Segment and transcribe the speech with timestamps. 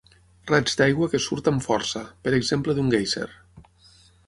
[0.51, 3.29] Raig d'aigua que surt amb força, per exemple d'un guèiser.